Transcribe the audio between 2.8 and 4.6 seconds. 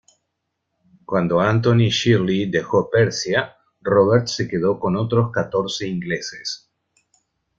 Persia, Robert se